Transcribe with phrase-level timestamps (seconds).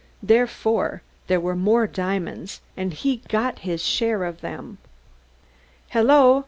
[0.23, 4.79] Therefore, there were more diamonds, and he got his share of them."
[5.89, 6.39] "Hello!"